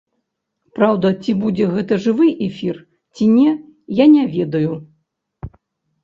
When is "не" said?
3.33-3.51, 4.15-4.23